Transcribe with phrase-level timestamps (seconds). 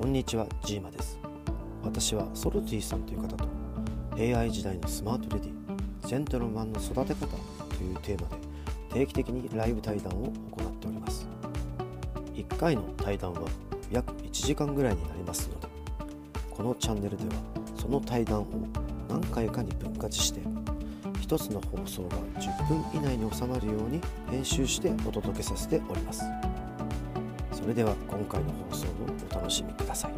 [0.00, 1.18] こんにちはジーマです。
[1.84, 3.44] 私はソルティさんという方と
[4.16, 7.26] AI 時代のスマートレディジェントルマンの育て方
[7.76, 8.36] というテーマで
[8.94, 11.28] 定期的にライブ対談を行っております。
[12.32, 13.42] 1回の対談は
[13.92, 15.68] 約1時間ぐらいになりますので
[16.50, 17.32] このチャンネルでは
[17.76, 18.46] その対談を
[19.06, 20.40] 何回かに分割して
[21.20, 26.24] 1つの放送が10分以内に収まるように編集してお届けさせております。
[27.60, 28.90] それでは今回の放送を
[29.30, 30.12] お楽しみください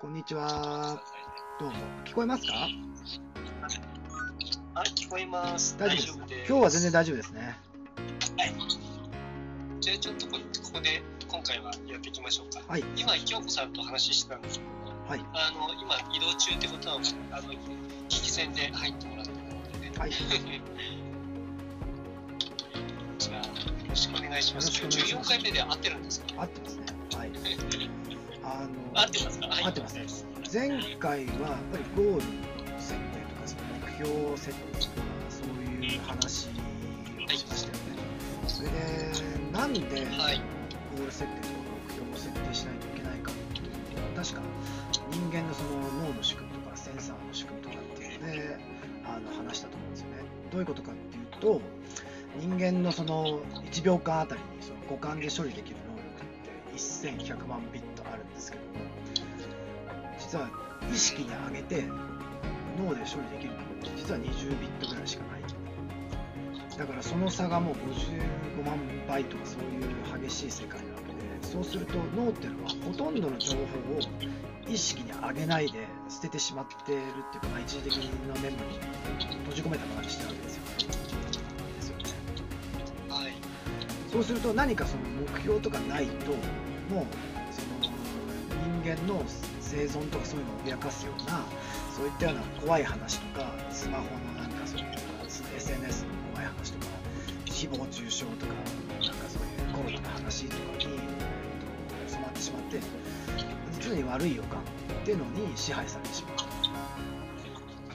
[0.00, 1.02] こんにちは。
[1.58, 1.74] どうも。
[2.04, 2.52] 聞こえますか？
[4.74, 5.76] あ、聞こえます。
[5.78, 6.28] 大丈夫です。
[6.28, 7.58] です今日は全然大丈夫ですね。
[8.38, 8.54] はい。
[9.80, 10.38] じゃあちょっとここ
[10.74, 12.62] こで今回はやっていきましょうか。
[12.66, 12.84] はい。
[12.96, 14.79] 今、京子さんと話してたんですけども、
[15.10, 15.26] はい。
[15.34, 16.94] あの今移動中ってことは
[17.32, 17.58] あの聞
[18.08, 19.38] き戦で入ってもらったの
[19.72, 19.92] でね。
[19.98, 20.12] はい。
[23.18, 23.42] じゃあよ
[23.88, 24.78] ろしくお願いします。
[24.78, 26.26] よろしくお願いします14回目で合ってるんですか？
[26.42, 26.84] 合ってますね。
[27.16, 27.30] はい。
[28.44, 28.68] あ
[29.02, 29.48] 合ってますか？
[29.48, 29.64] はい。
[29.64, 30.68] 合ってます前
[31.00, 32.22] 回はやっぱりゴール
[32.78, 34.86] 設定とかその目標設定とか
[35.28, 35.48] そう
[35.84, 36.52] いう話を
[37.34, 37.98] しましたよね。
[38.46, 38.74] それで、
[39.50, 40.40] なんではい。
[40.94, 41.54] ゴール設定とか
[41.88, 43.66] 目標を設定しないといけないかっていう
[44.00, 44.42] のは確か
[45.10, 45.70] 人間のその
[46.08, 48.58] 脳の仕組みとかセンサーの仕組みとかっていうので
[49.04, 50.16] あの話したと思うんですよね。
[50.50, 51.60] どういうことかっていうと
[52.38, 58.70] 人間のその1秒間あたりにその五感で処理できる能力って1100万ビットあるんですけども
[60.18, 60.48] 実は
[60.92, 61.84] 意識に上げて
[62.78, 65.40] 脳で処理できるのって実は20ビットぐらいしかない
[66.80, 73.62] だからその差がもう55万倍とかそういう激しい世界なわけでそうすると脳っていうのはほとんどの情報
[73.98, 74.00] を
[74.70, 78.56] 意識に上げないで捨ててしまっているっていうか、まあ、一時的なメモ
[79.18, 80.62] リに閉じ込めたままにしてるわけですよ
[81.76, 82.04] ですよね
[83.08, 83.32] はい。
[84.12, 86.30] そうすると何かその目標とかないと
[86.94, 87.06] もう
[87.50, 87.92] その
[88.82, 89.24] 人間の
[89.60, 91.44] 生存とかそういうのを脅かすような
[91.96, 94.86] そういったような怖い話とかスマホのなんかそういう
[95.56, 96.86] SNS の怖い話とか
[97.46, 101.09] 誹謗中傷とかなんかそういうコロナの話とかに、
[102.40, 102.80] ってしまって
[103.80, 104.64] 常に悪い予感っ
[105.04, 106.36] ていうのに支配されてしまう。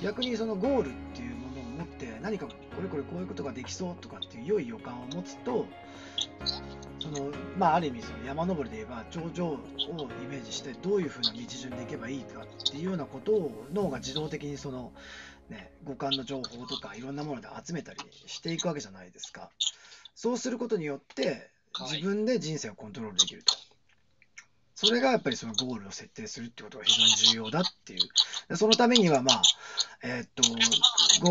[0.02, 5.66] 逆にそのゴールっていうものを持って何かこれこれこういうことができそうとかっていう良い予感を持つと
[7.00, 9.60] そのまあある意味その山登りで言えば頂上を
[10.22, 14.92] イメージしてどういうふうな道順で行けばいいかっていうようなことを脳が自動的にその、
[15.50, 19.50] ね、五感の情報とかいろんなもので集めたりしていくわけじゃないですか。
[20.14, 21.98] そうすることによってはい。
[21.98, 23.54] 自分で人生をコントロールできると、
[24.76, 28.00] それがやっぱりそのゴールを設定するってことが非常に重要だっていう
[28.50, 29.42] でそのためにはまあ
[30.04, 30.44] えーっと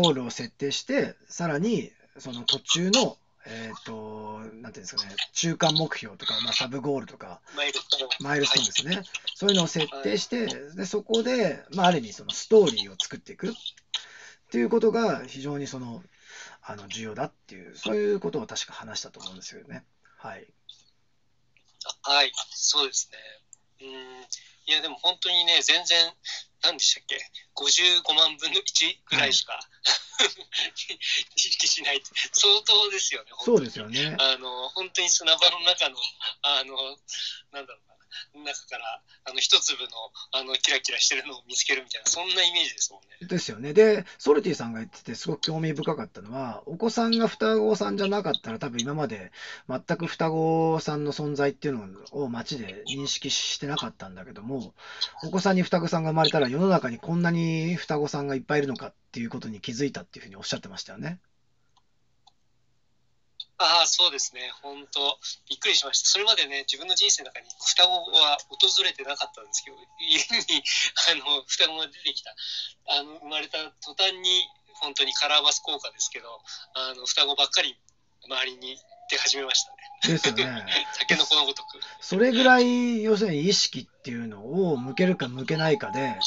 [0.01, 3.17] ゴールを設定してさらにその途中の
[3.47, 8.65] えーっとなんていうんですかね中間目標とか、まあ、サブゴールとかマイルストーン。
[8.65, 9.03] ですね、
[9.35, 13.51] そういうのを設定して、でそこで、まあ、ある意味そのストーリーを作っていくっ
[14.49, 16.01] ていうことが非常にその
[16.63, 19.83] あの重要だっていう、そういうことを確か話したと思うんですよね。
[20.17, 20.47] はい。
[22.03, 23.17] はい、そうですね。
[23.81, 24.21] うん、
[24.67, 26.13] いや、でも本当にね、全然、
[26.63, 27.19] 何でしたっけ、
[27.55, 29.59] 55万分の1ぐらいしか、
[31.35, 33.65] 意識しないって、相当ですよね、そう本当に。
[33.65, 34.17] ですよね。
[34.19, 35.97] あの本当に砂場の中の、
[36.41, 36.75] あの
[37.51, 37.94] なんだろうな、
[38.33, 39.87] 中からあの一粒の
[40.31, 43.27] あのキラキラしてるのを見つけるみたいな、そんなイメージですもんね。
[43.27, 43.73] ですよね。
[43.73, 49.31] で、ソルティさんが言ってて、すごく興味深かったのは、お子さんが双子さんじゃなかったら、多分今まで
[49.67, 54.73] 全く双子さんの存在っていうのを街で認識してなかったんだけども、
[55.23, 61.19] お子さんに双子さんが生まれたら、世の中にこんなに双子さんがいっぱいいるのかっていうことに気づいたっていうふうにおっしゃってましたよね。
[63.57, 65.17] ああ、そうですね、本当、
[65.49, 66.09] びっくりしました。
[66.09, 70.63] それまでね、自分の人生の中に双子は訪れてなかったんですけど、家に
[71.11, 72.35] あの双子が出てきた、
[72.87, 74.47] あの生まれた途端に、
[74.81, 76.27] 本当にカラーバス効果ですけど、
[76.73, 77.77] あの双子ばっかり
[78.27, 78.77] 周りに
[79.09, 79.77] 出始めましたね。
[80.03, 80.65] ですよね。
[80.99, 81.79] タケノコのごとく。
[82.01, 86.19] それぐらい、要するに意識っていうのを向けるか向けないかで、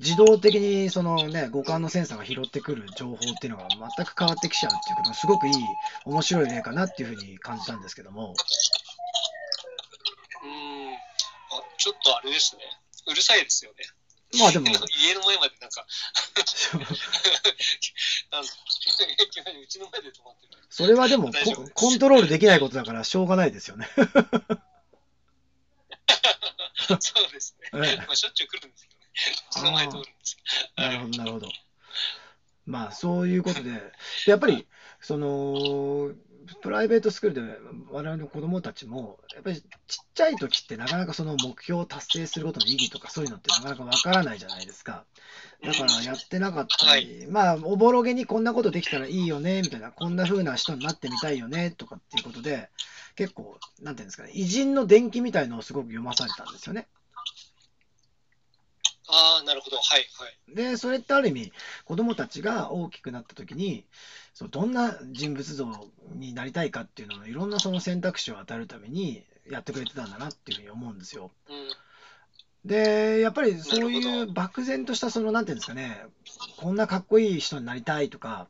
[0.00, 5.54] 自動的にそのね、五感のセンサーが拾ってくる情報っていうのが全く変わってきちゃうっていうことがすごくいい、
[6.06, 8.34] 面白い例かなっていうふうに感じたんですけども。
[10.42, 10.48] うー
[10.90, 10.98] ん、あ
[11.76, 12.62] ちょっとあれですね、
[13.08, 13.84] うるさいですよね。
[14.38, 14.72] まあでも、家
[15.14, 15.84] の前までなんか、
[19.80, 20.52] の前で止まってる。
[20.70, 21.32] それはでも
[21.74, 23.88] ココントロールできないことだからしょうがないですよね。
[27.00, 27.70] そうですね。
[27.86, 29.36] ええまあ、しょっちゅう来るんですけどね。
[29.50, 30.36] うちの前通るんです。
[30.76, 31.48] なるほど、なるほど。
[32.66, 33.80] まあそういうことで、で
[34.26, 34.66] やっぱり
[35.00, 36.12] その
[36.62, 37.58] プライベートスクールで
[37.90, 45.04] 我々の子供たちも、やっぱりちっちゃい時ってなかなかその目標を達成することの意義とかそういうのってなかなかわからないじゃないですか。
[45.62, 52.68] だからやってなかったり、まあおぼろげにこんなことできたらいいよねみたいな、こんな風な人になってみたいよねとかっていうことで、
[53.16, 56.88] 結構、なんていうんですかね、偉人の伝記みたいのをすごく読まされたんですよね。
[59.10, 59.76] ああ、なるほど。
[59.76, 60.54] はい、はい。
[60.54, 61.52] で、それってある意味、
[61.84, 63.84] 子供たちが大きくなった時に、
[64.34, 71.30] そうどんな人物像になりたいかっていうののいろんなその選択肢を与えるためにやってくれてたんだなっていうふうに思うんですよ。
[71.48, 71.70] うん。
[72.64, 76.04] で、やっぱりそうないるう漠然としたその、なんていうんですかね、
[76.56, 78.48] こんなかっこいい人になりたいとか、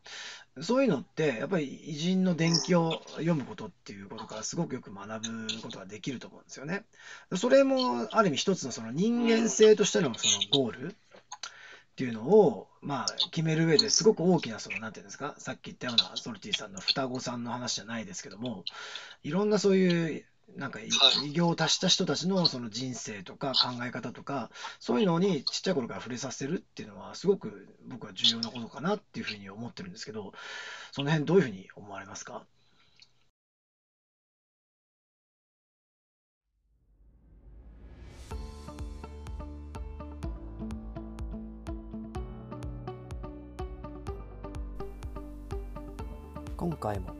[0.62, 6.85] そういうのって、やっぱり偉人の伝記を読むことっていうことからすごくよく学ぶことができると思うんですよね。
[7.37, 10.27] それもある意味一つのその人間性としてのそ
[10.57, 10.95] のゴールっ
[12.01, 18.65] ていうのを、まあ、決める上ですごく大きなその、なんていうんですか、さっき言ったようなソルティさんの双子さんの話じゃないですけども、
[19.23, 20.25] いろんなそういう、
[20.56, 21.31] なんかいはい。
[21.31, 30.32] 偉業を達した人たちのその人生とか考え方とか、そういうのにちっちゃい頃から触れさせるっていうのは、すごく僕は重要なことかなっていうふうに思ってるんですけど、
[30.93, 32.44] その辺どういうふうに思われますか？
[46.56, 47.19] 今回も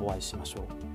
[0.00, 0.89] お会いしましょう。